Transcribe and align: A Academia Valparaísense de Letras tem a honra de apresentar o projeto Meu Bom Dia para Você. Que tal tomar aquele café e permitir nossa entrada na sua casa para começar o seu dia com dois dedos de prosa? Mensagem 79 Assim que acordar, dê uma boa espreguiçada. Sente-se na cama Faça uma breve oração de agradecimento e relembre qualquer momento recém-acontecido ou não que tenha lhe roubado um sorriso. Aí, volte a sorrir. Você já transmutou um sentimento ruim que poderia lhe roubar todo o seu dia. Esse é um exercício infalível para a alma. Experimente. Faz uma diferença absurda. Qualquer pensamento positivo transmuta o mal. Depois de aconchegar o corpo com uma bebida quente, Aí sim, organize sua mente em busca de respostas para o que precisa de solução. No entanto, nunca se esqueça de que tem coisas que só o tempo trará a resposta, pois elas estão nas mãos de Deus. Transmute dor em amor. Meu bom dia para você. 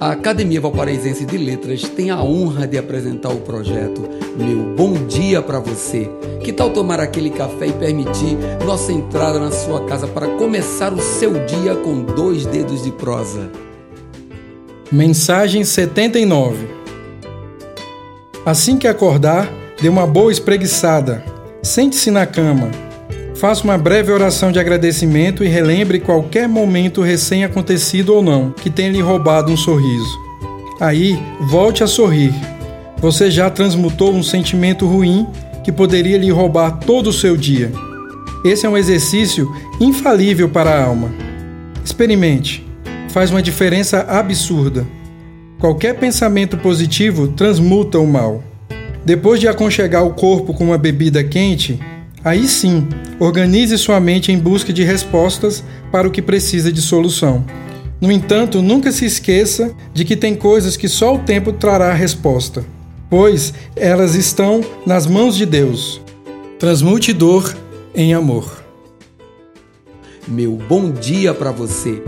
A 0.00 0.12
Academia 0.12 0.60
Valparaísense 0.60 1.24
de 1.26 1.36
Letras 1.36 1.82
tem 1.82 2.12
a 2.12 2.22
honra 2.22 2.68
de 2.68 2.78
apresentar 2.78 3.30
o 3.30 3.40
projeto 3.40 4.08
Meu 4.36 4.76
Bom 4.76 4.92
Dia 5.08 5.42
para 5.42 5.58
Você. 5.58 6.08
Que 6.44 6.52
tal 6.52 6.70
tomar 6.70 7.00
aquele 7.00 7.30
café 7.30 7.66
e 7.66 7.72
permitir 7.72 8.38
nossa 8.64 8.92
entrada 8.92 9.40
na 9.40 9.50
sua 9.50 9.84
casa 9.86 10.06
para 10.06 10.28
começar 10.36 10.92
o 10.92 11.00
seu 11.00 11.44
dia 11.46 11.74
com 11.74 12.02
dois 12.02 12.46
dedos 12.46 12.84
de 12.84 12.92
prosa? 12.92 13.50
Mensagem 14.92 15.64
79 15.64 16.68
Assim 18.46 18.78
que 18.78 18.86
acordar, 18.86 19.52
dê 19.82 19.88
uma 19.88 20.06
boa 20.06 20.30
espreguiçada. 20.30 21.24
Sente-se 21.60 22.12
na 22.12 22.24
cama 22.24 22.70
Faça 23.38 23.62
uma 23.62 23.78
breve 23.78 24.10
oração 24.10 24.50
de 24.50 24.58
agradecimento 24.58 25.44
e 25.44 25.46
relembre 25.46 26.00
qualquer 26.00 26.48
momento 26.48 27.00
recém-acontecido 27.00 28.12
ou 28.12 28.20
não 28.20 28.50
que 28.50 28.68
tenha 28.68 28.90
lhe 28.90 29.00
roubado 29.00 29.52
um 29.52 29.56
sorriso. 29.56 30.18
Aí, 30.80 31.16
volte 31.42 31.84
a 31.84 31.86
sorrir. 31.86 32.34
Você 32.96 33.30
já 33.30 33.48
transmutou 33.48 34.12
um 34.12 34.24
sentimento 34.24 34.88
ruim 34.88 35.24
que 35.62 35.70
poderia 35.70 36.18
lhe 36.18 36.32
roubar 36.32 36.80
todo 36.80 37.10
o 37.10 37.12
seu 37.12 37.36
dia. 37.36 37.70
Esse 38.44 38.66
é 38.66 38.68
um 38.68 38.76
exercício 38.76 39.48
infalível 39.80 40.48
para 40.48 40.70
a 40.70 40.84
alma. 40.84 41.08
Experimente. 41.84 42.66
Faz 43.10 43.30
uma 43.30 43.40
diferença 43.40 44.00
absurda. 44.00 44.84
Qualquer 45.60 45.94
pensamento 45.94 46.56
positivo 46.56 47.28
transmuta 47.28 48.00
o 48.00 48.06
mal. 48.06 48.42
Depois 49.04 49.38
de 49.38 49.46
aconchegar 49.46 50.04
o 50.04 50.14
corpo 50.14 50.52
com 50.52 50.64
uma 50.64 50.78
bebida 50.78 51.22
quente, 51.22 51.78
Aí 52.24 52.48
sim, 52.48 52.86
organize 53.20 53.78
sua 53.78 54.00
mente 54.00 54.32
em 54.32 54.38
busca 54.38 54.72
de 54.72 54.82
respostas 54.82 55.62
para 55.92 56.08
o 56.08 56.10
que 56.10 56.20
precisa 56.20 56.72
de 56.72 56.82
solução. 56.82 57.44
No 58.00 58.12
entanto, 58.12 58.62
nunca 58.62 58.92
se 58.92 59.04
esqueça 59.04 59.74
de 59.92 60.04
que 60.04 60.16
tem 60.16 60.34
coisas 60.34 60.76
que 60.76 60.88
só 60.88 61.14
o 61.14 61.20
tempo 61.20 61.52
trará 61.52 61.90
a 61.90 61.94
resposta, 61.94 62.64
pois 63.10 63.54
elas 63.74 64.14
estão 64.14 64.60
nas 64.86 65.06
mãos 65.06 65.36
de 65.36 65.46
Deus. 65.46 66.00
Transmute 66.58 67.12
dor 67.12 67.56
em 67.94 68.14
amor. 68.14 68.64
Meu 70.26 70.52
bom 70.68 70.90
dia 70.90 71.32
para 71.32 71.50
você. 71.50 72.02